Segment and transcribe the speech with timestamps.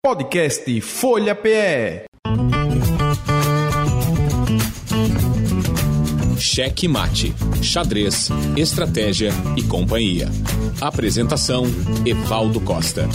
[0.00, 2.04] Podcast Folha PE.
[6.38, 10.28] Cheque Mate, Xadrez, Estratégia e Companhia.
[10.80, 11.64] Apresentação:
[12.06, 13.08] Evaldo Costa.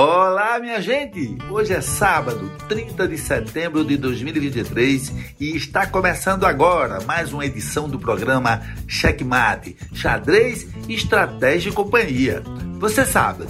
[0.00, 1.36] Olá, minha gente!
[1.50, 7.88] Hoje é sábado, 30 de setembro de 2023 e está começando agora mais uma edição
[7.88, 12.44] do programa Checkmate, Xadrez, Estratégia e Companhia.
[12.78, 13.46] Você sabe,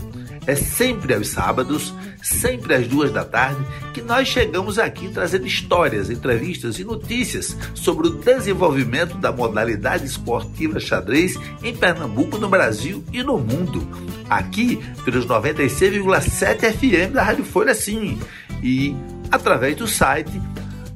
[0.49, 1.93] é sempre aos sábados,
[2.23, 8.09] sempre às duas da tarde, que nós chegamos aqui trazendo histórias, entrevistas e notícias sobre
[8.09, 13.87] o desenvolvimento da modalidade esportiva xadrez em Pernambuco, no Brasil e no mundo.
[14.31, 18.19] Aqui pelos 96,7 FM da Rádio Folha Sim
[18.63, 18.97] e
[19.31, 20.33] através do site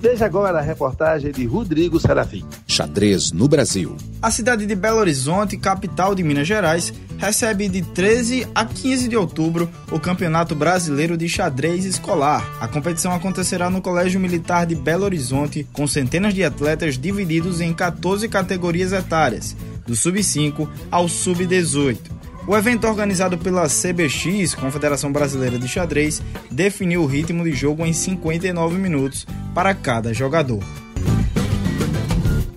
[0.00, 2.42] Veja agora a reportagem de Rodrigo Serafim.
[2.66, 3.98] Xadrez no Brasil.
[4.22, 9.16] A cidade de Belo Horizonte, capital de Minas Gerais, recebe de 13 a 15 de
[9.16, 12.42] outubro o Campeonato Brasileiro de Xadrez Escolar.
[12.62, 17.74] A competição acontecerá no Colégio Militar de Belo Horizonte, com centenas de atletas divididos em
[17.74, 19.54] 14 categorias etárias,
[19.86, 21.98] do sub-5 ao sub-18.
[22.46, 27.92] O evento organizado pela CBX, Confederação Brasileira de Xadrez, definiu o ritmo de jogo em
[27.92, 30.60] 59 minutos para cada jogador.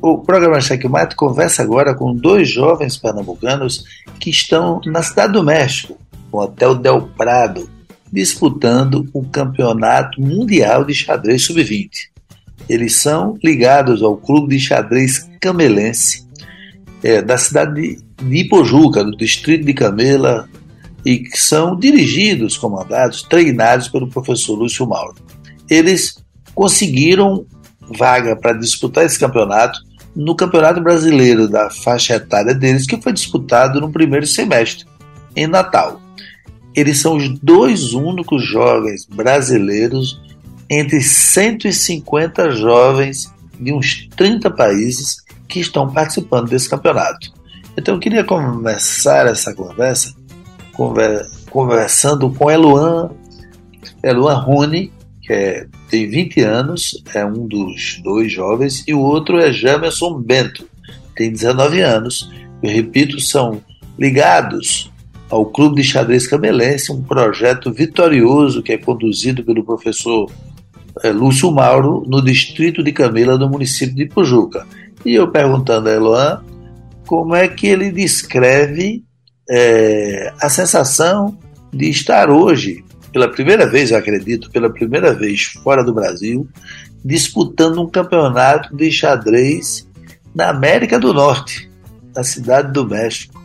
[0.02, 3.86] O programa Checkmate conversa agora com dois jovens pernambucanos
[4.19, 5.97] que estão na cidade do México,
[6.31, 7.69] no Hotel Del Prado,
[8.11, 11.89] disputando o campeonato mundial de xadrez sub-20.
[12.67, 16.27] Eles são ligados ao clube de xadrez camelense
[17.02, 20.48] é, da cidade de de Ipojuca, do distrito de Camela,
[21.05, 25.15] e que são dirigidos, comandados, treinados pelo professor Lúcio Mauro.
[25.70, 26.23] Eles
[26.53, 27.45] conseguiram
[27.97, 29.80] vaga para disputar esse campeonato
[30.15, 34.86] no Campeonato Brasileiro da faixa etária deles, que foi disputado no primeiro semestre,
[35.36, 35.99] em Natal.
[36.75, 40.21] Eles são os dois únicos jovens brasileiros
[40.69, 47.31] entre 150 jovens de uns 30 países que estão participando desse campeonato.
[47.77, 50.13] Então eu queria começar essa conversa
[50.73, 53.11] conver, conversando com Eluan,
[54.03, 54.92] Eluan Rony,
[55.23, 60.20] que é, tem 20 anos, é um dos dois jovens, e o outro é Jamerson
[60.20, 60.67] Bento,
[61.16, 62.30] tem 19 anos.
[62.61, 63.61] Eu repito, são
[63.98, 64.92] ligados
[65.30, 70.30] ao Clube de Xadrez Camelense, um projeto vitorioso que é conduzido pelo professor
[71.02, 74.67] é, Lúcio Mauro, no distrito de Camila, no município de Pujuca.
[75.05, 76.44] E eu perguntando a Eloan
[77.08, 79.04] como é que ele descreve
[79.50, 81.38] é, a sensação
[81.73, 86.49] de estar hoje, pela primeira vez, eu acredito, pela primeira vez fora do Brasil,
[87.05, 89.87] disputando um campeonato de xadrez
[90.33, 91.69] na América do Norte,
[92.15, 93.39] na cidade do México,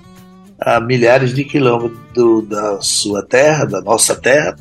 [0.59, 4.57] a milhares de quilômetros do, da sua terra, da nossa terra,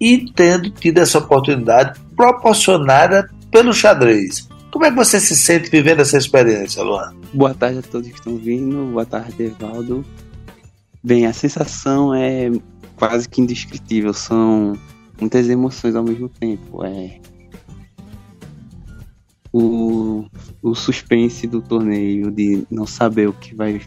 [0.00, 4.48] e tendo tido essa oportunidade proporcionada pelo xadrez.
[4.70, 7.12] Como é que você se sente vivendo essa experiência, Luan?
[7.34, 10.04] Boa tarde a todos que estão vindo, boa tarde, Evaldo.
[11.02, 12.50] Bem, a sensação é
[13.00, 14.74] quase que indescritível, são
[15.18, 16.84] muitas emoções ao mesmo tempo.
[16.84, 17.18] É
[19.50, 20.26] o,
[20.62, 23.80] o suspense do torneio, de não saber o que vai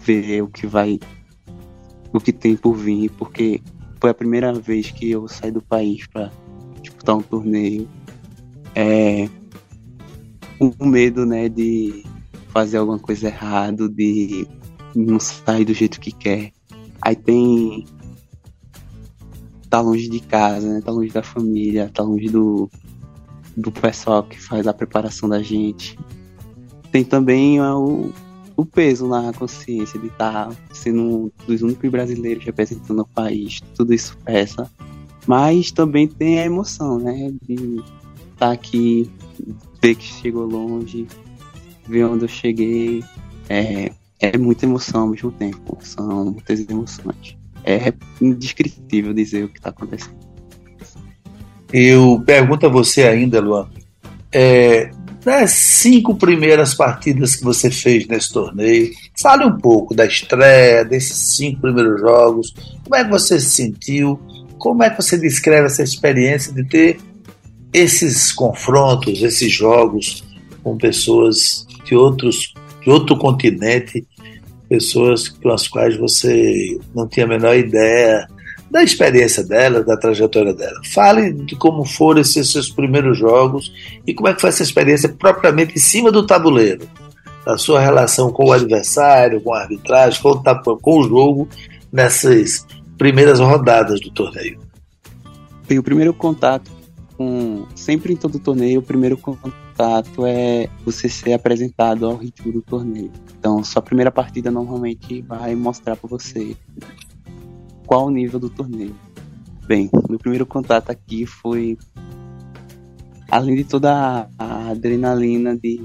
[0.00, 1.00] ver, o que vai.
[2.12, 3.60] o que tem por vir, porque
[4.00, 6.30] foi a primeira vez que eu saí do país para
[6.80, 7.88] disputar um torneio.
[8.72, 9.28] É,
[10.78, 12.04] o medo, né, de
[12.50, 14.46] fazer alguma coisa errada, de
[14.94, 16.52] não sair do jeito que quer.
[17.02, 17.84] Aí tem
[19.74, 20.80] tá longe de casa, né?
[20.80, 22.70] Tá longe da família, tá longe do,
[23.56, 25.98] do pessoal que faz a preparação da gente.
[26.92, 28.12] Tem também o,
[28.56, 33.60] o peso na consciência de estar tá sendo um dos únicos brasileiros representando o país.
[33.74, 34.70] Tudo isso pesa.
[35.26, 37.32] Mas também tem a emoção, né?
[37.42, 37.82] De estar
[38.38, 39.10] tá aqui,
[39.82, 41.08] ver que chegou longe,
[41.88, 43.02] ver onde eu cheguei.
[43.48, 43.90] É,
[44.20, 45.76] é muita emoção ao mesmo tempo.
[45.80, 47.36] São muitas emoções.
[47.64, 50.16] É indescritível dizer o que está acontecendo.
[51.72, 53.68] Eu pergunto a você ainda, Luan.
[54.30, 54.90] É,
[55.24, 58.92] das cinco primeiras partidas que você fez nesse torneio.
[59.20, 62.54] Fale um pouco da estreia, desses cinco primeiros jogos.
[62.84, 64.20] Como é que você se sentiu?
[64.58, 66.98] Como é que você descreve essa experiência de ter
[67.72, 70.22] esses confrontos, esses jogos
[70.62, 74.06] com pessoas de outros de outro continente,
[74.74, 78.26] pessoas com as quais você não tinha a menor ideia
[78.70, 80.80] da experiência dela, da trajetória dela.
[80.92, 83.72] Fale de como foram esses seus primeiros jogos
[84.04, 86.88] e como é que foi essa experiência propriamente em cima do tabuleiro.
[87.46, 91.48] A sua relação com o adversário, com a arbitragem, com o, com o jogo
[91.92, 92.66] nessas
[92.98, 94.58] primeiras rodadas do torneio.
[95.68, 96.73] Bem, o primeiro contato
[97.16, 97.66] com.
[97.74, 103.10] Sempre em todo torneio, o primeiro contato é você ser apresentado ao ritmo do torneio.
[103.38, 106.56] Então, sua primeira partida normalmente vai mostrar para você
[107.86, 108.94] qual o nível do torneio.
[109.66, 111.78] Bem, meu primeiro contato aqui foi,
[113.30, 115.80] além de toda a adrenalina de,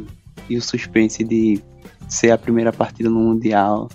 [0.50, 1.62] e o suspense de
[2.08, 3.88] ser a primeira partida no Mundial,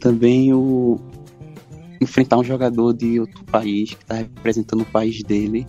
[0.00, 0.98] também o
[2.00, 5.66] enfrentar um jogador de outro país que está representando o país dele.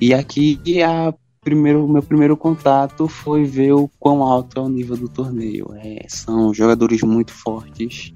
[0.00, 4.96] E aqui a primeiro, meu primeiro contato foi ver o quão alto é o nível
[4.96, 5.68] do torneio.
[5.76, 8.14] É, são jogadores muito fortes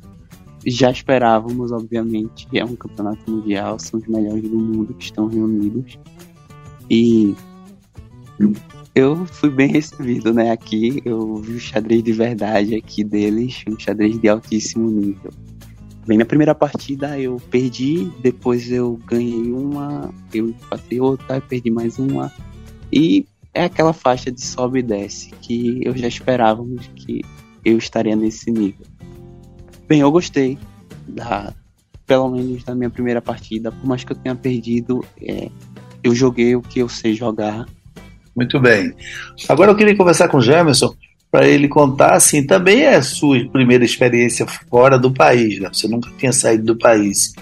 [0.66, 5.98] já esperávamos, obviamente, é um campeonato mundial, são os melhores do mundo que estão reunidos.
[6.90, 7.34] E
[8.94, 10.50] eu fui bem recebido, né?
[10.50, 15.30] Aqui eu vi o xadrez de verdade aqui deles, um xadrez de altíssimo nível.
[16.08, 21.98] Bem, na primeira partida eu perdi, depois eu ganhei uma, eu empatei outra, perdi mais
[21.98, 22.32] uma.
[22.90, 27.22] E é aquela faixa de sobe e desce que eu já esperávamos que
[27.62, 28.86] eu estaria nesse nível.
[29.86, 30.56] Bem, eu gostei
[31.06, 31.52] da,
[32.06, 35.50] pelo menos da minha primeira partida, por mais que eu tenha perdido, é,
[36.02, 37.66] eu joguei o que eu sei jogar.
[38.34, 38.94] Muito bem.
[39.46, 40.94] Agora eu queria conversar com o Jamerson
[41.30, 45.68] para ele contar, assim, também é a sua primeira experiência fora do país, né?
[45.72, 47.34] Você nunca tinha saído do país.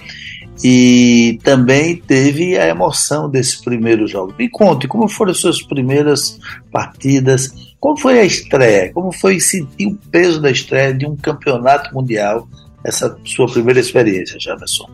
[0.63, 4.33] E também teve a emoção desse primeiro jogo.
[4.37, 6.39] Me conte, como foram as suas primeiras
[6.71, 7.53] partidas?
[7.79, 8.91] Como foi a estreia?
[8.91, 12.49] Como foi sentir o peso da estreia de um campeonato mundial?
[12.83, 14.89] Essa sua primeira experiência, Jamerson.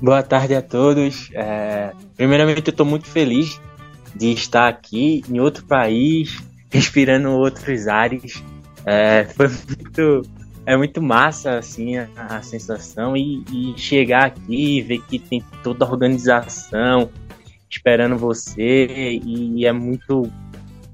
[0.00, 1.28] Boa tarde a todos.
[1.32, 3.60] É, primeiramente, eu estou muito feliz
[4.14, 6.38] de estar aqui em outro país,
[6.72, 8.42] respirando outros ares.
[8.84, 10.22] É, foi muito,
[10.66, 15.44] é muito massa assim a, a sensação e, e, chegar aqui e ver que tem
[15.62, 17.08] toda a organização
[17.70, 20.28] esperando você e é muito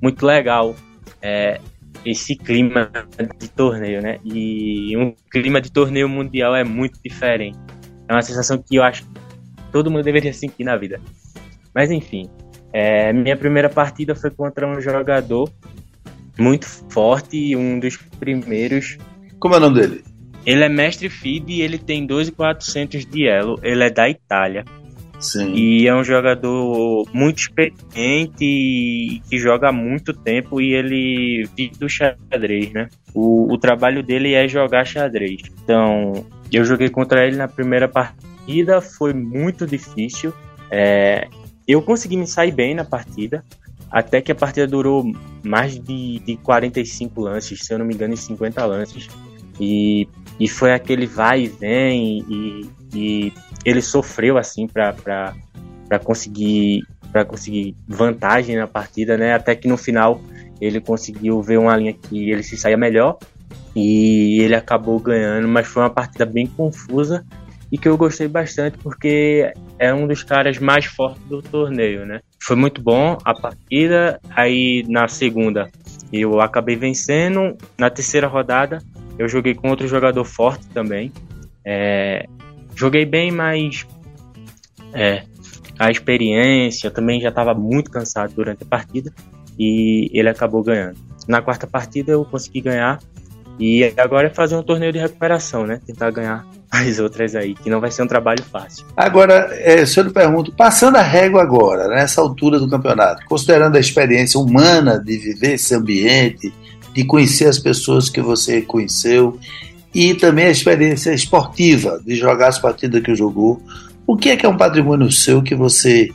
[0.00, 0.76] muito legal
[1.22, 1.60] é,
[2.04, 2.90] esse clima
[3.38, 4.20] de torneio, né?
[4.24, 7.58] E um clima de torneio mundial é muito diferente.
[8.06, 9.10] É uma sensação que eu acho que
[9.72, 11.00] todo mundo deveria sentir na vida.
[11.74, 12.30] Mas enfim,
[12.72, 15.50] é, minha primeira partida foi contra um jogador
[16.38, 18.96] muito forte, um dos primeiros.
[19.38, 20.04] Como é o nome dele?
[20.46, 23.58] Ele é mestre feed e ele tem 12,400 de elo.
[23.62, 24.64] Ele é da Itália.
[25.18, 25.52] Sim.
[25.52, 31.76] E é um jogador muito experiente e que joga há muito tempo e ele vive
[31.76, 32.88] do xadrez, né?
[33.12, 35.42] O, o trabalho dele é jogar xadrez.
[35.62, 40.32] Então, eu joguei contra ele na primeira partida, foi muito difícil.
[40.70, 41.26] É,
[41.68, 43.44] eu consegui me sair bem na partida,
[43.90, 45.04] até que a partida durou
[45.44, 49.08] mais de, de 45 lances, se eu não me engano, em 50 lances.
[49.60, 50.08] E,
[50.40, 53.32] e foi aquele vai e vem, e, e
[53.64, 55.34] ele sofreu assim para
[56.02, 59.32] conseguir para conseguir vantagem na partida, né?
[59.32, 60.20] Até que no final
[60.60, 63.18] ele conseguiu ver uma linha que ele se saía melhor
[63.74, 67.24] e ele acabou ganhando, mas foi uma partida bem confusa
[67.70, 72.20] e que eu gostei bastante porque é um dos caras mais fortes do torneio, né?
[72.42, 75.70] Foi muito bom a partida, aí na segunda
[76.12, 78.78] eu acabei vencendo, na terceira rodada
[79.18, 81.12] eu joguei com outro jogador forte também,
[81.64, 82.24] é,
[82.78, 83.84] Joguei bem, mas
[84.94, 85.24] é,
[85.76, 89.12] a experiência também já estava muito cansado durante a partida
[89.58, 90.96] e ele acabou ganhando.
[91.26, 93.00] Na quarta partida eu consegui ganhar
[93.58, 95.80] e agora é fazer um torneio de recuperação, né?
[95.84, 98.86] Tentar ganhar as outras aí, que não vai ser um trabalho fácil.
[98.96, 103.76] Agora, é, se eu lhe pergunto, passando a régua agora, nessa altura do campeonato, considerando
[103.76, 106.52] a experiência humana de viver esse ambiente,
[106.94, 109.38] de conhecer as pessoas que você conheceu
[109.94, 113.60] e também a experiência esportiva de jogar as partidas que jogou.
[114.06, 116.10] O que é que é um patrimônio seu que você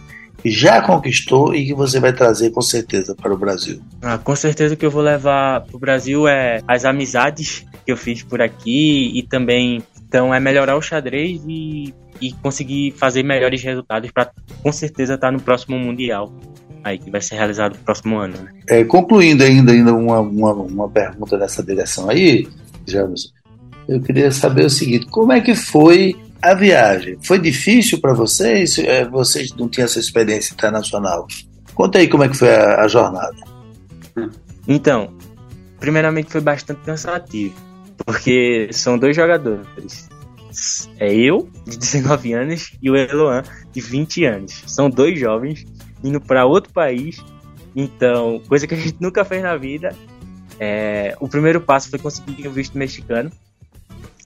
[0.45, 3.79] já conquistou e que você vai trazer com certeza para o Brasil?
[4.01, 7.97] Ah, com certeza que eu vou levar para o Brasil é as amizades que eu
[7.97, 13.63] fiz por aqui e também então é melhorar o xadrez e, e conseguir fazer melhores
[13.63, 14.31] resultados para
[14.61, 16.31] com certeza estar tá no próximo mundial.
[16.83, 18.35] aí que vai ser realizado no próximo ano.
[18.37, 18.51] Né?
[18.69, 22.47] É, concluindo ainda, ainda uma, uma, uma pergunta nessa direção aí,
[22.85, 23.33] James,
[23.87, 27.17] eu queria saber o seguinte: como é que foi a viagem?
[27.23, 28.77] Foi difícil para vocês?
[28.77, 31.25] É, vocês não tinham essa experiência internacional?
[31.73, 33.35] Conta aí como é que foi a, a jornada.
[34.67, 35.13] Então,
[35.79, 37.55] primeiramente foi bastante cansativo,
[38.05, 40.09] porque são dois jogadores.
[40.99, 44.63] É eu, de 19 anos, e o Eloan, de 20 anos.
[44.67, 45.65] São dois jovens
[46.03, 47.23] indo para outro país.
[47.75, 49.95] Então, coisa que a gente nunca fez na vida.
[50.59, 53.31] É, o primeiro passo foi conseguir o visto mexicano.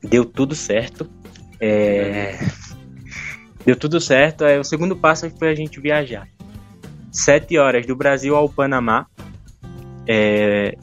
[0.03, 1.09] Deu tudo certo.
[1.59, 2.37] É,
[3.65, 4.45] deu tudo certo.
[4.45, 6.27] Aí, o segundo passo foi a gente viajar.
[7.11, 9.07] Sete horas do Brasil ao Panamá.
[10.07, 10.75] É,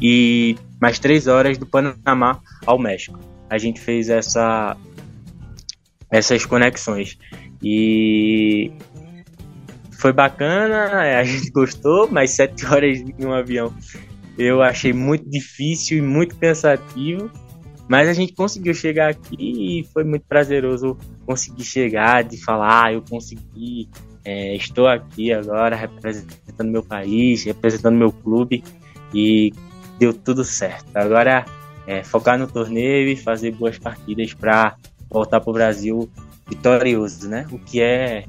[0.00, 3.18] e mais três horas do Panamá ao México.
[3.48, 4.76] A gente fez essa,
[6.10, 7.18] essas conexões.
[7.62, 8.72] E
[9.90, 13.74] foi bacana, é, a gente gostou, mas sete horas em um avião
[14.40, 17.30] eu achei muito difícil e muito cansativo.
[17.90, 22.92] Mas a gente conseguiu chegar aqui e foi muito prazeroso conseguir chegar, de falar, ah,
[22.92, 23.88] eu consegui,
[24.24, 28.62] é, estou aqui agora representando meu país, representando meu clube
[29.12, 29.52] e
[29.98, 30.86] deu tudo certo.
[30.94, 31.44] Agora
[31.84, 34.76] é focar no torneio e fazer boas partidas para
[35.10, 36.08] voltar para o Brasil
[36.48, 37.44] vitorioso, né?
[37.50, 38.24] O que é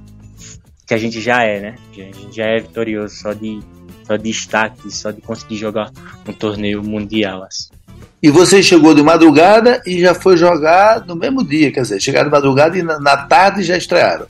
[0.87, 1.75] que a gente já é, né?
[1.91, 3.59] A gente já é vitorioso só de
[4.07, 5.91] só de estar aqui, só de conseguir jogar
[6.27, 7.43] um torneio mundial.
[7.43, 7.69] Assim.
[8.21, 12.29] E você chegou de madrugada e já foi jogar no mesmo dia, quer dizer, chegaram
[12.29, 14.27] de madrugada e na, tarde já estrearam.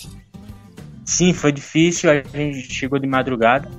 [1.04, 3.70] Sim, foi difícil, a gente chegou de madrugada.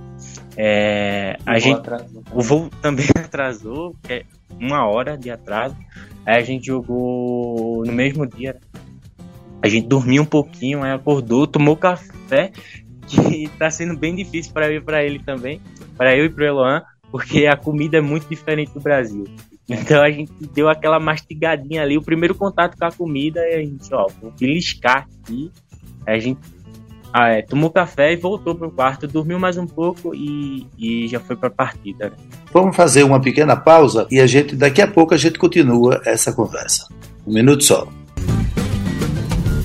[0.55, 2.23] É, a gente, atrasou.
[2.31, 4.25] o voo também atrasou, é
[4.61, 5.77] uma hora de atraso.
[6.27, 8.57] Aí a gente jogou no mesmo dia.
[9.63, 12.53] A gente dormiu um pouquinho, aí acordou, tomou café,
[13.09, 15.59] que tá sendo bem difícil para ir para ele também,
[15.97, 19.25] para eu e pro Eloan, porque a comida é muito diferente do Brasil.
[19.73, 23.59] Então a gente deu aquela mastigadinha ali, o primeiro contato com a comida, e a
[23.59, 25.51] gente, ó, vou beliscar aqui.
[26.07, 26.41] A gente
[27.13, 31.21] ah, é, tomou café e voltou pro quarto, dormiu mais um pouco e, e já
[31.21, 32.11] foi pra partida.
[32.11, 32.17] Né?
[32.53, 36.33] Vamos fazer uma pequena pausa e a gente daqui a pouco a gente continua essa
[36.33, 36.89] conversa.
[37.27, 37.87] Um minuto só.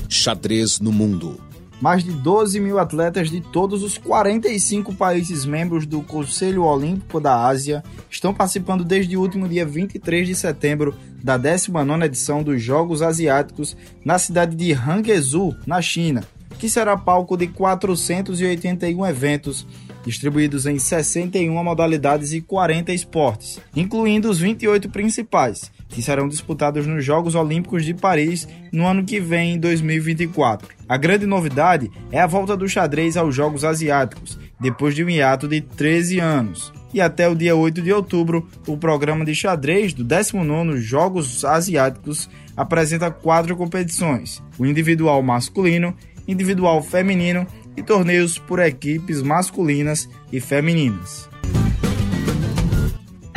[0.08, 1.47] Xadrez no mundo.
[1.80, 7.46] Mais de 12 mil atletas de todos os 45 países membros do Conselho Olímpico da
[7.46, 13.00] Ásia estão participando desde o último dia 23 de setembro da 19ª edição dos Jogos
[13.00, 16.24] Asiáticos na cidade de Hangzhou, na China,
[16.58, 19.64] que será palco de 481 eventos
[20.04, 27.04] distribuídos em 61 modalidades e 40 esportes, incluindo os 28 principais, que serão disputados nos
[27.04, 30.68] Jogos Olímpicos de Paris no ano que vem, em 2024.
[30.88, 35.48] A grande novidade é a volta do xadrez aos Jogos Asiáticos, depois de um hiato
[35.48, 36.72] de 13 anos.
[36.92, 42.30] E até o dia 8 de outubro, o programa de xadrez do 19º Jogos Asiáticos
[42.56, 45.94] apresenta quatro competições: o individual masculino,
[46.26, 51.27] individual feminino e torneios por equipes masculinas e femininas.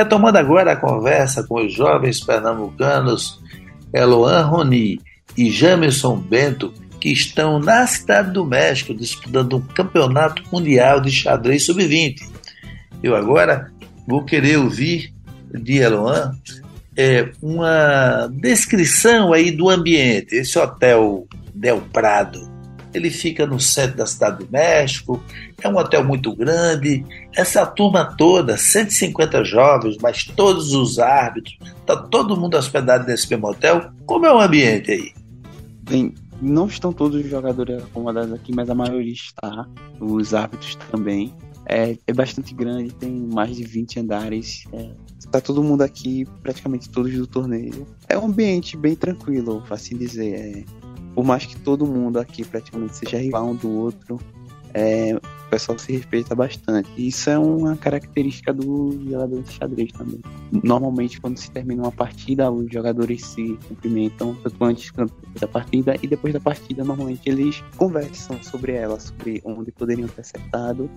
[0.02, 3.40] Retomando agora a conversa com os jovens pernambucanos
[3.94, 5.00] Eloan Roni
[5.38, 11.68] e Jamerson Bento, que estão na Cidade do México disputando um campeonato mundial de xadrez
[11.68, 12.16] sub-20.
[13.04, 13.72] Eu agora
[14.08, 15.14] vou querer ouvir
[15.54, 16.32] de Eloan
[16.98, 22.51] é, uma descrição aí do ambiente, esse hotel Del Prado
[22.94, 25.22] ele fica no centro da cidade do México,
[25.62, 27.04] é um hotel muito grande.
[27.36, 33.48] Essa turma toda, 150 jovens, mas todos os árbitros, tá todo mundo hospedado nesse mesmo
[33.48, 33.92] hotel.
[34.06, 35.14] Como é o ambiente aí?
[35.84, 39.68] Bem, não estão todos os jogadores acomodados aqui, mas a maioria está,
[40.00, 41.34] os árbitros também.
[41.68, 44.64] É, é bastante grande, tem mais de 20 andares.
[44.74, 44.90] É,
[45.32, 47.88] tá todo mundo aqui, praticamente todos do torneio.
[48.10, 50.34] É um ambiente bem tranquilo, assim dizer.
[50.34, 50.81] É,
[51.14, 54.20] por mais que todo mundo aqui praticamente seja rival um do outro,
[54.74, 56.90] é, o pessoal se respeita bastante.
[56.98, 60.22] Isso é uma característica do jogador de xadrez também.
[60.64, 64.92] Normalmente, quando se termina uma partida, os jogadores se cumprimentam tanto antes
[65.40, 70.22] da partida e depois da partida, normalmente eles conversam sobre ela, sobre onde poderiam ter
[70.22, 70.90] acertado,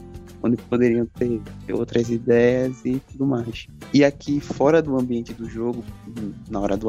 [0.42, 1.40] onde poderiam ter
[1.72, 3.66] outras ideias e tudo mais.
[3.92, 5.82] E aqui, fora do ambiente do jogo,
[6.48, 6.88] na hora do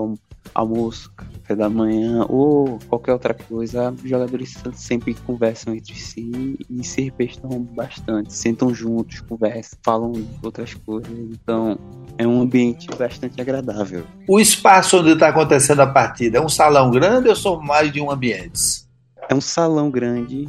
[0.54, 6.84] almoço, café da manhã ou qualquer outra coisa, os jogadores sempre conversam entre si e
[6.84, 11.12] se respeitam bastante, sentam juntos, conversam, falam outras coisas.
[11.12, 11.78] Então
[12.18, 14.06] é um ambiente bastante agradável.
[14.28, 18.02] O espaço onde está acontecendo a partida é um salão grande ou são mais de
[18.02, 18.86] um ambiente?
[19.28, 20.48] É um salão grande,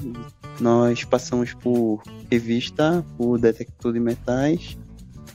[0.60, 4.76] nós passamos por revista, por detector de metais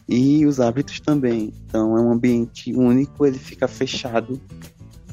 [0.07, 1.53] e os árbitros também.
[1.65, 4.39] Então é um ambiente único, ele fica fechado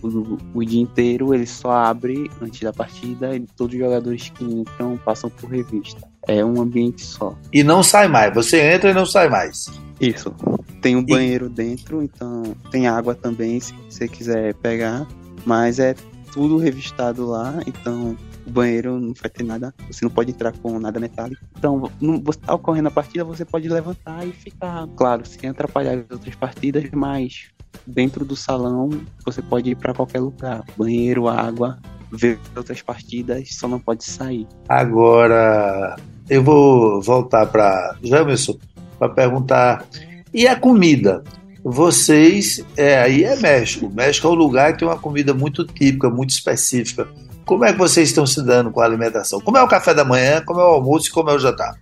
[0.02, 4.44] o, o, dia inteiro, ele só abre antes da partida e todos os jogadores que
[4.44, 6.06] entram passam por revista.
[6.26, 7.36] É um ambiente só.
[7.52, 9.66] E não sai mais, você entra e não sai mais.
[10.00, 10.34] Isso.
[10.80, 11.48] Tem um banheiro e...
[11.48, 15.06] dentro, então tem água também se você quiser pegar,
[15.44, 15.94] mas é
[16.32, 18.16] tudo revistado lá, então
[18.48, 21.42] o banheiro não vai ter nada, você não pode entrar com nada metálico.
[21.56, 25.98] Então, não, você tá ocorrendo a partida, você pode levantar e ficar, claro, sem atrapalhar
[25.98, 27.48] as outras partidas, mas
[27.86, 28.90] dentro do salão
[29.24, 31.78] você pode ir para qualquer lugar, banheiro, água,
[32.10, 34.46] ver outras partidas, só não pode sair.
[34.68, 35.96] Agora,
[36.28, 38.58] eu vou voltar para Jamerson
[38.98, 39.86] para perguntar
[40.32, 41.22] e a comida?
[41.64, 43.90] Vocês, é, aí é México.
[43.90, 47.08] México é um lugar que tem uma comida muito típica, muito específica.
[47.48, 49.40] Como é que vocês estão se dando com a alimentação?
[49.40, 51.80] Como é o café da manhã, como é o almoço e como é o jantar?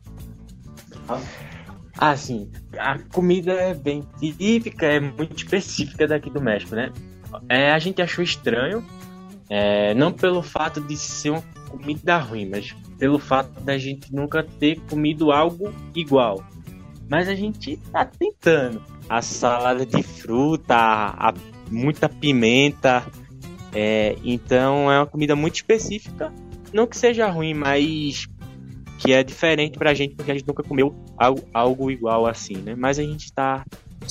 [1.98, 2.48] Ah, sim.
[2.78, 6.92] A comida é bem típica, é muito específica daqui do México, né?
[7.48, 8.86] É, a gente achou estranho,
[9.50, 14.44] é, não pelo fato de ser uma comida ruim, mas pelo fato da gente nunca
[14.60, 16.44] ter comido algo igual.
[17.10, 18.80] Mas a gente tá tentando.
[19.08, 21.34] A salada de fruta, a, a
[21.70, 23.04] muita pimenta,
[23.78, 26.32] é, então é uma comida muito específica.
[26.72, 28.26] Não que seja ruim, mas
[28.98, 32.74] que é diferente pra gente, porque a gente nunca comeu algo, algo igual assim, né?
[32.74, 33.66] Mas a gente tá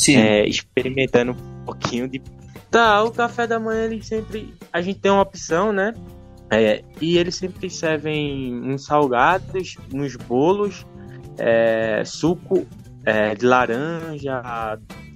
[0.08, 2.22] é, experimentando um pouquinho de.
[2.70, 4.54] Tá, o café da manhã ele sempre.
[4.72, 5.96] A gente tem uma opção, né?
[6.52, 10.86] É, e eles sempre servem uns salgados, uns bolos,
[11.40, 12.68] é, suco
[13.04, 14.44] é, de laranja,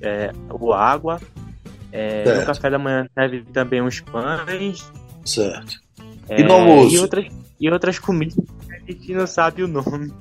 [0.02, 1.20] é, ou água
[1.92, 4.92] é, no café da manhã serve também uns pães.
[5.26, 5.80] Certo.
[6.28, 6.96] É, e no almoço?
[6.96, 7.26] E outras,
[7.60, 10.14] e outras comidas que a gente não sabe o nome.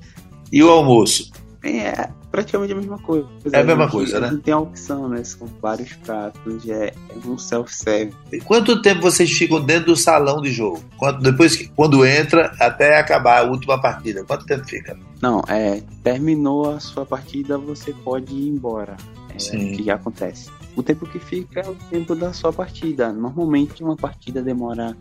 [0.52, 1.30] E o almoço?
[1.62, 3.28] É praticamente a mesma coisa.
[3.52, 4.30] É a mesma a coisa, né?
[4.30, 5.24] Não tem a opção, né?
[5.24, 8.16] São vários pratos, é, é um self-service.
[8.44, 10.82] Quanto tempo vocês ficam dentro do salão de jogo?
[10.96, 14.96] Quanto, depois que quando entra até acabar a última partida, quanto tempo fica?
[15.20, 18.96] Não, é terminou a sua partida, você pode ir embora.
[19.34, 19.72] É Sim.
[19.72, 20.50] o que acontece.
[20.78, 23.12] O tempo que fica é o tempo da sua partida.
[23.12, 24.96] Normalmente uma partida demora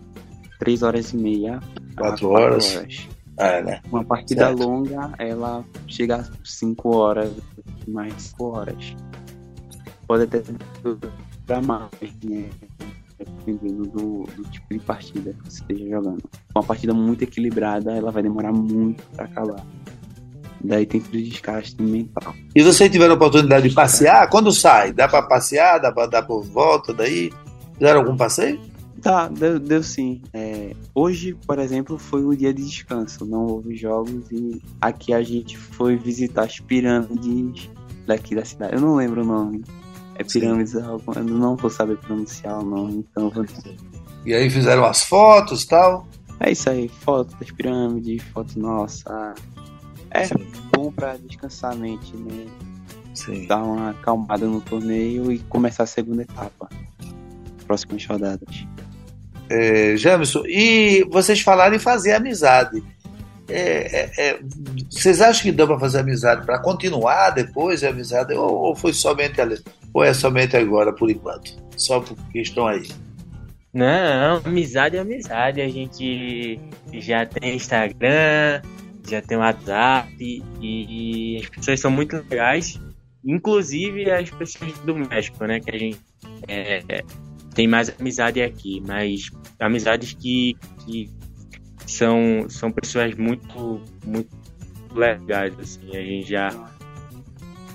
[0.57, 1.59] 3 horas e meia.
[1.95, 2.75] 4 horas.
[2.75, 3.07] horas.
[3.37, 3.81] É, né?
[3.91, 4.63] Uma partida certo.
[4.63, 7.31] longa, ela chega a 5 horas,
[7.87, 8.95] mais 5 horas.
[10.07, 10.41] Pode até
[10.81, 11.91] durar mais,
[12.23, 12.49] né?
[13.19, 16.23] Dependendo do, do, tipo de partida que você esteja jogando.
[16.55, 19.63] Uma partida muito equilibrada, ela vai demorar muito para acabar.
[20.63, 22.33] Daí tem que desgaste mental.
[22.55, 24.91] E você tiver a oportunidade de passear, quando sai?
[24.91, 25.79] Dá para passear?
[25.79, 27.31] Dá para dar por volta daí?
[27.75, 28.59] Fizeram algum passeio?
[29.01, 30.21] Tá, deu, deu sim.
[30.33, 35.21] É, hoje, por exemplo, foi o dia de descanso, não houve jogos e aqui a
[35.21, 37.69] gente foi visitar as pirâmides
[38.07, 38.73] daqui da cidade.
[38.73, 39.63] Eu não lembro o nome.
[40.15, 43.45] É pirâmides, eu não vou saber pronunciar o nome, então vou
[44.25, 46.07] E aí fizeram as fotos e tal?
[46.39, 49.35] É isso aí, foto das pirâmides, foto nossa,
[50.21, 50.47] é Sim.
[50.75, 52.45] bom para descansar a mente, né?
[53.13, 53.47] Sim.
[53.47, 56.69] Dar uma acalmada no torneio e começar a segunda etapa.
[57.65, 58.65] Próximas rodadas.
[59.49, 62.83] É, Jamison, e vocês falaram em fazer amizade.
[63.49, 64.39] É, é, é
[64.91, 68.91] vocês acham que dá para fazer amizade para continuar depois a amizade ou, ou, foi
[68.91, 69.57] somente ali,
[69.93, 72.85] ou é somente agora por enquanto só porque estão aí
[73.73, 76.59] não amizade é amizade a gente
[76.91, 78.61] já tem Instagram
[79.09, 82.79] já tem o WhatsApp e as pessoas são muito legais,
[83.23, 85.59] inclusive as pessoas do México, né?
[85.59, 85.99] Que a gente
[86.47, 87.03] é,
[87.53, 91.09] tem mais amizade aqui, mas amizades que, que
[91.85, 94.29] são, são pessoas muito, muito
[94.93, 96.49] legais, assim, a gente já,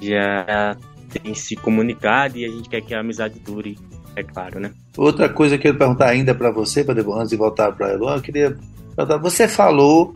[0.01, 0.77] já
[1.11, 3.79] tem se comunicado e a gente quer que a amizade dure,
[4.15, 4.73] é claro, né?
[4.97, 8.17] Outra coisa que eu quero perguntar ainda para você, para antes de voltar para Elon,
[8.17, 8.59] eu queria
[8.95, 10.15] perguntar, você falou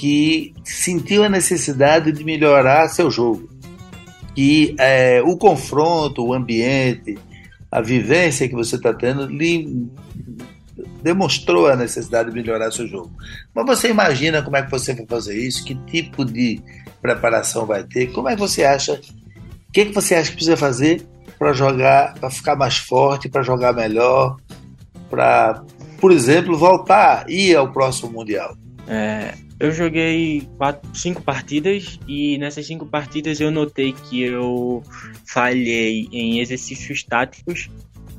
[0.00, 3.50] que sentiu a necessidade de melhorar seu jogo.
[4.34, 7.18] Que é, o confronto, o ambiente,
[7.70, 9.86] a vivência que você está tendo lhe
[11.02, 13.12] demonstrou a necessidade de melhorar seu jogo.
[13.54, 15.62] Mas você imagina como é que você vai fazer isso?
[15.66, 16.62] Que tipo de
[17.02, 18.06] preparação vai ter?
[18.06, 18.94] Como é que você acha?
[18.94, 21.06] O que, que você acha que precisa fazer
[21.38, 24.38] para jogar, para ficar mais forte, para jogar melhor,
[25.10, 25.62] para,
[26.00, 28.56] por exemplo, voltar e ir ao próximo mundial?
[28.92, 34.82] É, eu joguei quatro, cinco partidas e nessas cinco partidas eu notei que eu
[35.24, 37.70] falhei em exercícios táticos,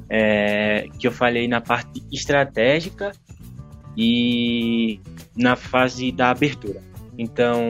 [0.09, 3.11] é, que eu falhei na parte estratégica
[3.97, 5.01] e
[5.35, 6.81] na fase da abertura.
[7.17, 7.61] Então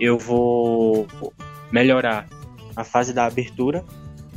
[0.00, 1.06] eu vou
[1.70, 2.26] melhorar
[2.74, 3.84] a fase da abertura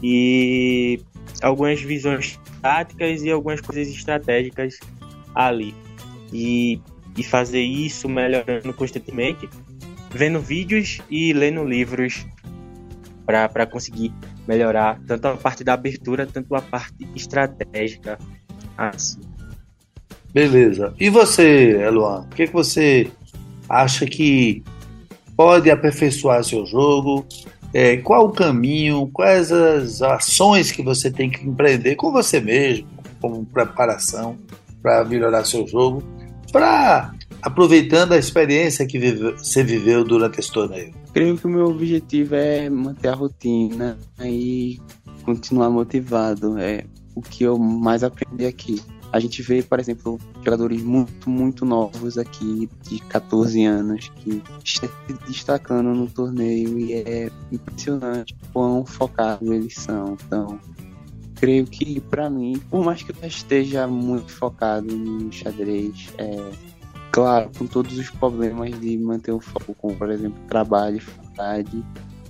[0.04, 1.00] e
[1.42, 4.78] algumas visões táticas e algumas coisas estratégicas
[5.34, 5.74] ali.
[6.34, 6.82] E,
[7.20, 9.50] e fazer isso melhorando constantemente,
[10.10, 12.26] vendo vídeos e lendo livros
[13.26, 14.14] para conseguir
[14.48, 18.18] melhorar tanto a parte da abertura, tanto a parte estratégica.
[18.78, 19.20] Assim.
[20.34, 20.94] Beleza.
[20.98, 22.22] E você, Eluan?
[22.22, 23.12] O que, que você
[23.68, 24.64] acha que
[25.36, 27.28] pode aperfeiçoar seu jogo?
[27.74, 29.08] É, qual o caminho?
[29.12, 32.88] Quais as ações que você tem que empreender com você mesmo,
[33.22, 34.38] como preparação
[34.82, 36.02] para melhorar seu jogo,
[36.52, 40.94] para aproveitando a experiência que vive, você viveu durante esse torneio?
[41.14, 44.80] Creio que o meu objetivo é manter a rotina e
[45.24, 46.58] continuar motivado.
[46.58, 46.86] É
[47.16, 48.82] o que eu mais aprendi aqui.
[49.12, 54.90] A gente vê, por exemplo, jogadores muito, muito novos aqui, de 14 anos, que estão
[55.08, 60.16] se destacando no torneio e é impressionante quão focados eles são.
[60.26, 60.60] Então,
[61.40, 66.52] creio que, para mim, por mais que eu esteja muito focado no xadrez, é,
[67.12, 71.84] claro, com todos os problemas de manter o foco, como, por exemplo, trabalho faculdade,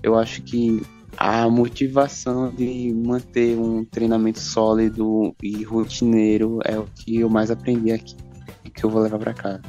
[0.04, 0.82] eu acho que
[1.18, 7.92] a motivação de manter um treinamento sólido e rotineiro é o que eu mais aprendi
[7.92, 8.16] aqui
[8.64, 9.62] e que eu vou levar para casa.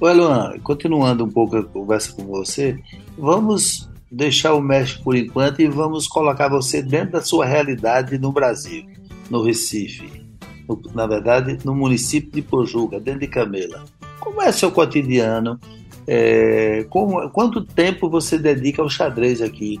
[0.00, 2.78] Oi, Luan, continuando um pouco a conversa com você,
[3.16, 8.32] vamos deixar o México por enquanto e vamos colocar você dentro da sua realidade no
[8.32, 8.84] Brasil,
[9.30, 10.24] no Recife,
[10.68, 13.84] no, na verdade, no município de Pojuca, dentro de Camela.
[14.20, 15.58] Como é seu cotidiano?
[16.06, 19.78] É, como, quanto tempo você dedica ao xadrez aqui?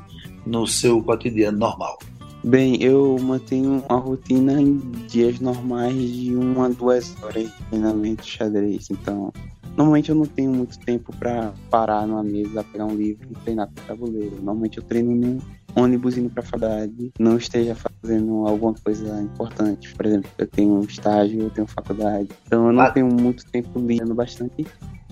[0.48, 1.98] no seu cotidiano normal?
[2.44, 8.22] Bem, eu mantenho uma rotina em dias normais de uma a duas horas de treinamento
[8.22, 8.88] de xadrez.
[8.90, 9.32] Então,
[9.76, 13.68] normalmente eu não tenho muito tempo para parar numa mesa, pegar um livro e treinar
[13.68, 14.36] o tabuleiro.
[14.36, 15.42] Normalmente eu treino no
[15.74, 19.92] ônibus indo para a faculdade, não esteja fazendo alguma coisa importante.
[19.94, 22.28] Por exemplo, eu tenho um estágio, eu tenho faculdade.
[22.46, 22.90] Então eu não ah.
[22.90, 24.64] tenho muito tempo lendo bastante,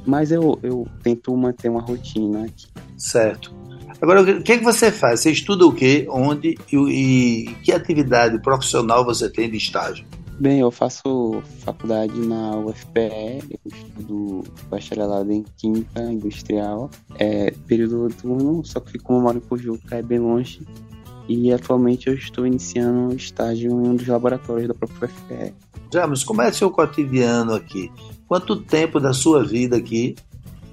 [0.06, 2.66] mas eu, eu tento manter uma rotina aqui.
[2.96, 3.52] Certo.
[4.00, 5.20] Agora, o que, é que você faz?
[5.20, 6.06] Você estuda o quê?
[6.10, 6.56] Onde?
[6.70, 10.06] E, e que atividade profissional você tem de estágio?
[10.38, 18.62] Bem, eu faço faculdade na UFPE, eu estudo bacharelado em Química Industrial, é período noturno,
[18.62, 20.60] só que como eu moro em Pojuca, é bem longe,
[21.26, 25.54] e atualmente eu estou iniciando um estágio em um dos laboratórios da própria UFPE.
[25.90, 27.90] Já, mas como é seu cotidiano aqui?
[28.28, 30.16] Quanto tempo da sua vida aqui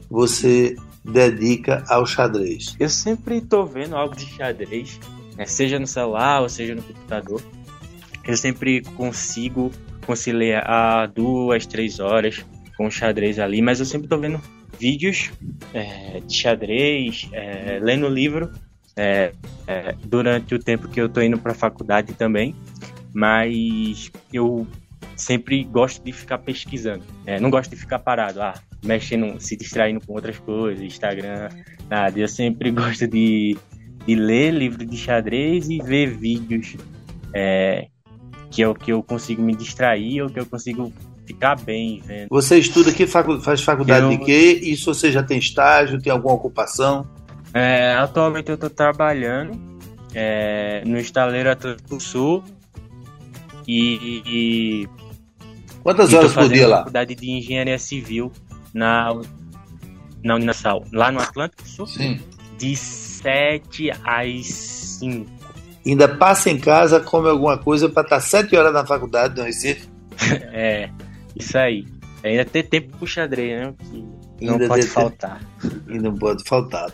[0.09, 2.75] você dedica ao xadrez?
[2.79, 4.99] Eu sempre estou vendo algo de xadrez,
[5.37, 5.45] né?
[5.45, 7.41] seja no celular ou seja no computador.
[8.25, 9.71] Eu sempre consigo
[10.05, 12.45] conciliar duas, três horas
[12.77, 14.41] com o xadrez ali, mas eu sempre estou vendo
[14.79, 15.31] vídeos
[15.73, 18.51] é, de xadrez, é, lendo livro
[18.95, 19.31] é,
[19.67, 22.55] é durante o tempo que eu estou indo para a faculdade também,
[23.13, 24.67] mas eu
[25.15, 27.03] sempre gosto de ficar pesquisando.
[27.25, 31.49] É, não gosto de ficar parado, ah, mexendo, se distraindo com outras coisas, Instagram,
[31.89, 32.19] nada.
[32.19, 33.57] Eu sempre gosto de,
[34.05, 36.75] de ler livro de xadrez e ver vídeos
[37.33, 37.87] é,
[38.51, 40.93] que é o que eu consigo me distrair ou que eu consigo
[41.25, 42.27] ficar bem vendo.
[42.29, 44.09] Você estuda aqui, faz faculdade eu...
[44.11, 44.59] de quê?
[44.61, 47.07] Isso você já tem estágio, tem alguma ocupação?
[47.53, 49.57] É, atualmente eu estou trabalhando
[50.13, 52.43] é, no estaleiro Atlântico Sul
[53.67, 54.89] e, e
[55.83, 56.77] Quantas horas por dia lá?
[56.77, 58.31] Faculdade de Engenharia Civil
[58.73, 59.13] na,
[60.23, 61.87] na Uninasal, lá no Atlântico Sul.
[61.87, 62.19] Sim.
[62.57, 64.45] De 7 às
[64.99, 65.29] 5.
[65.85, 69.87] Ainda passa em casa, come alguma coisa para estar 7 horas na faculdade no Recife?
[70.51, 70.89] é,
[71.35, 71.85] isso aí.
[72.23, 73.73] Ainda tem tempo pro xadrez, né?
[74.37, 75.41] Que não Ainda pode faltar.
[75.89, 76.91] E não pode faltar.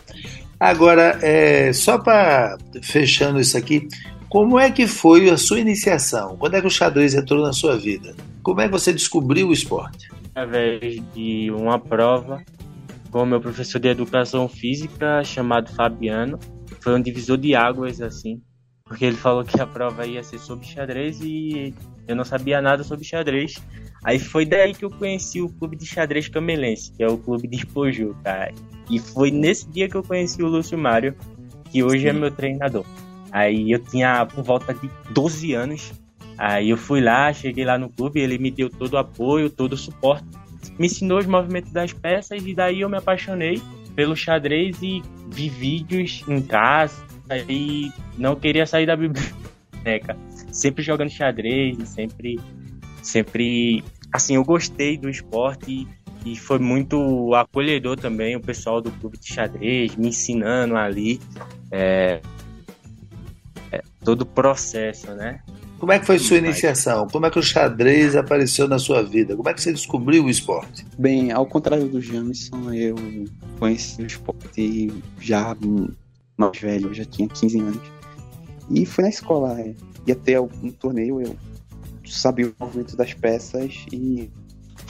[0.58, 3.86] Agora, é, só para fechando isso aqui,
[4.28, 6.36] como é que foi a sua iniciação?
[6.36, 8.14] Quando é que o xadrez entrou na sua vida?
[8.42, 10.08] Como é que você descobriu o esporte?
[10.40, 12.42] Através de uma prova
[13.10, 16.38] com meu professor de educação física chamado Fabiano.
[16.80, 18.40] Foi um divisor de águas, assim,
[18.86, 21.74] porque ele falou que a prova ia ser sobre xadrez e
[22.08, 23.62] eu não sabia nada sobre xadrez.
[24.02, 27.46] Aí foi daí que eu conheci o clube de xadrez camelense, que é o clube
[27.46, 28.50] de Pojuca.
[28.88, 31.14] E foi nesse dia que eu conheci o Lúcio Mário,
[31.70, 32.16] que hoje é Sim.
[32.16, 32.86] é meu treinador.
[33.30, 35.92] Aí eu tinha por volta de 12 anos
[36.40, 39.74] Aí eu fui lá, cheguei lá no clube, ele me deu todo o apoio, todo
[39.74, 40.24] o suporte,
[40.78, 43.60] me ensinou os movimentos das peças e daí eu me apaixonei
[43.94, 47.04] pelo xadrez e vi vídeos em casa
[47.46, 50.16] e não queria sair da biblioteca.
[50.50, 52.40] Sempre jogando xadrez, sempre
[53.02, 55.86] sempre assim, eu gostei do esporte
[56.24, 61.20] e foi muito acolhedor também o pessoal do clube de xadrez, me ensinando ali
[61.70, 62.22] é,
[63.70, 65.42] é, todo o processo, né?
[65.80, 67.08] Como é que foi sua iniciação?
[67.08, 69.34] Como é que o xadrez apareceu na sua vida?
[69.34, 70.86] Como é que você descobriu o esporte?
[70.98, 72.94] Bem, ao contrário do Jamison, eu
[73.58, 75.56] conheci o esporte já
[76.36, 77.80] mais velho, eu já tinha 15 anos.
[78.70, 79.74] E fui na escola, é,
[80.06, 81.34] ia ter um torneio, eu
[82.04, 84.30] sabia o movimento das peças e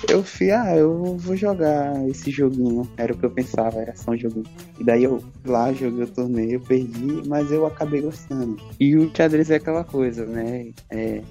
[0.08, 2.88] eu fui, ah, eu vou jogar esse joguinho.
[2.96, 4.46] Era o que eu pensava, era só um joguinho.
[4.78, 8.56] E daí eu lá joguei o torneio, perdi, mas eu acabei gostando.
[8.78, 10.70] E o xadrez é aquela coisa, né?
[10.90, 11.22] É,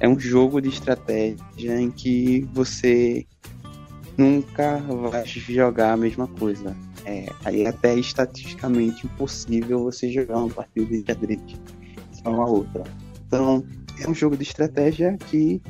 [0.00, 3.24] é um jogo de estratégia em que você
[4.18, 4.78] nunca
[5.10, 6.76] vai jogar a mesma coisa.
[7.04, 11.40] É, aí é até estatisticamente impossível você jogar uma partida de xadrez
[12.10, 12.82] só uma outra.
[13.26, 13.64] Então,
[14.00, 15.62] é um jogo de estratégia que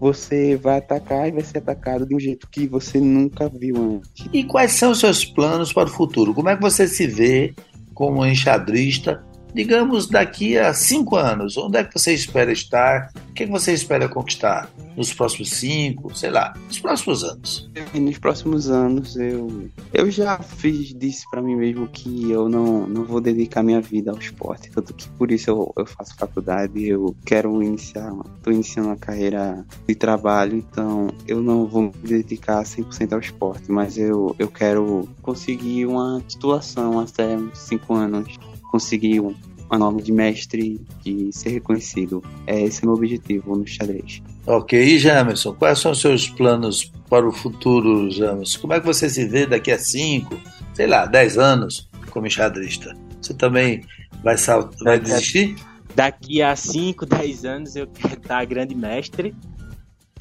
[0.00, 4.26] você vai atacar e vai ser atacado de um jeito que você nunca viu antes.
[4.32, 6.32] E quais são os seus planos para o futuro?
[6.32, 7.54] Como é que você se vê
[7.94, 9.22] como enxadrista
[9.54, 13.10] digamos, daqui a cinco anos, onde é que você espera estar?
[13.30, 17.70] O que, é você espera conquistar nos próximos cinco, sei lá, nos próximos anos?
[17.94, 23.04] Nos próximos anos, eu, eu já fiz disse para mim mesmo que eu não, não
[23.04, 27.14] vou dedicar minha vida ao esporte, tanto que por isso eu, eu faço faculdade, eu
[27.24, 33.12] quero iniciar, estou iniciando uma carreira de trabalho, então eu não vou me dedicar 100%
[33.12, 38.38] ao esporte, mas eu, eu quero conseguir uma titulação até cinco anos
[38.70, 39.34] conseguir um,
[39.68, 42.22] uma nome de mestre e ser reconhecido.
[42.46, 44.22] É esse o meu objetivo no xadrez.
[44.46, 48.60] Ok, e Jamerson, quais são os seus planos para o futuro, Jamerson?
[48.60, 50.34] Como é que você se vê daqui a 5,
[50.74, 52.96] sei lá, 10 anos como xadrista?
[53.20, 53.84] Você também
[54.22, 54.36] vai,
[54.82, 55.56] vai desistir?
[55.94, 59.34] Daqui a 5, 10 anos eu quero estar grande mestre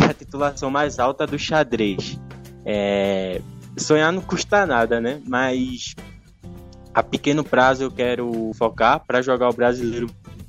[0.10, 2.20] a titulação mais alta do xadrez.
[2.66, 3.42] É...
[3.78, 5.22] Sonhar não custa nada, né?
[5.26, 5.96] Mas
[7.00, 10.08] a pequeno prazo eu quero focar para jogar o brasileiro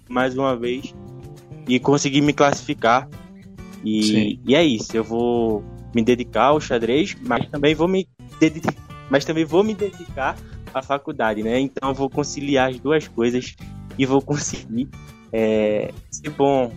[0.09, 0.93] mais uma vez
[1.69, 3.09] e conseguir me classificar.
[3.85, 8.09] E, e, é isso, eu vou me dedicar ao xadrez, mas também vou me
[8.41, 8.75] dedicar,
[9.09, 10.37] mas também vou me dedicar
[10.75, 11.61] à faculdade, né?
[11.61, 13.55] Então eu vou conciliar as duas coisas
[13.97, 14.89] e vou conseguir
[15.33, 16.73] é, ser bom,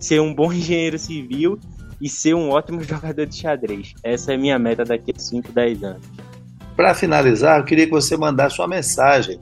[0.00, 1.60] ser um bom engenheiro civil
[2.00, 3.94] e ser um ótimo jogador de xadrez.
[4.02, 6.31] Essa é a minha meta daqui a 5, 10 anos.
[6.76, 9.38] Para finalizar, eu queria que você mandasse uma mensagem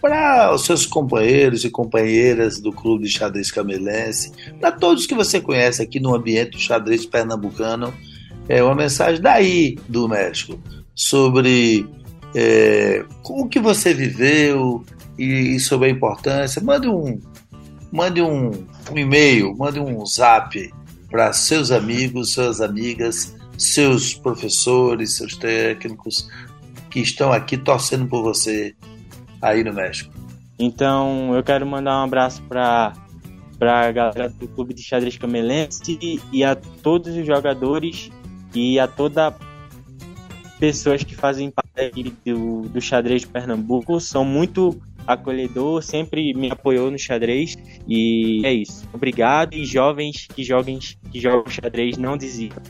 [0.00, 5.40] para os seus companheiros e companheiras do Clube de Xadrez Camelense, para todos que você
[5.40, 7.92] conhece aqui no ambiente do xadrez pernambucano,
[8.48, 10.58] é uma mensagem daí do México
[10.94, 11.86] sobre
[12.34, 14.84] é, o que você viveu
[15.18, 16.62] e, e, sobre a importância.
[16.62, 17.20] Mande um,
[17.92, 18.50] mande um,
[18.90, 20.72] um e-mail, mande um zap
[21.10, 26.28] para seus amigos, suas amigas, seus professores, seus técnicos,
[26.90, 28.74] que estão aqui torcendo por você
[29.40, 30.12] aí no México.
[30.58, 32.92] Então, eu quero mandar um abraço para
[33.58, 38.08] para a galera do Clube de Xadrez Camelense e a todos os jogadores
[38.54, 39.34] e a toda
[40.58, 44.00] pessoas que fazem parte do, do xadrez de Pernambuco.
[44.00, 48.86] São muito acolhedor, sempre me apoiou no xadrez e é isso.
[48.92, 52.62] Obrigado e jovens que joguem que jogam xadrez não desistam.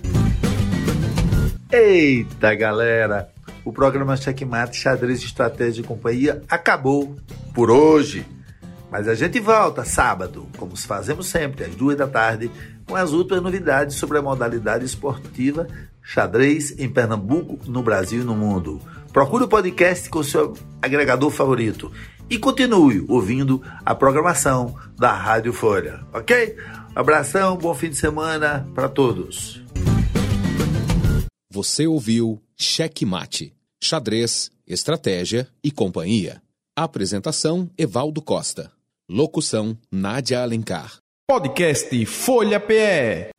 [1.71, 3.31] Eita, galera!
[3.69, 7.15] O programa Checkmate Xadrez Estratégia e Companhia acabou
[7.53, 8.27] por hoje.
[8.91, 12.51] Mas a gente volta sábado, como fazemos sempre, às duas da tarde,
[12.87, 15.69] com as últimas novidades sobre a modalidade esportiva
[16.03, 18.81] xadrez em Pernambuco, no Brasil e no mundo.
[19.13, 21.93] Procure o podcast com seu agregador favorito
[22.31, 26.57] e continue ouvindo a programação da Rádio Folha, ok?
[26.95, 29.63] abração, bom fim de semana para todos.
[31.51, 36.43] Você ouviu Cheque Mate Xadrez, Estratégia e Companhia.
[36.77, 38.71] Apresentação: Evaldo Costa.
[39.09, 40.99] Locução: Nádia Alencar.
[41.29, 43.31] Podcast Folha PE.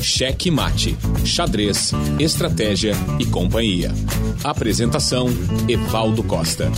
[0.00, 0.96] Cheque Mate.
[1.24, 3.90] Xadrez, Estratégia e Companhia.
[4.42, 5.28] Apresentação:
[5.68, 6.70] Evaldo Costa.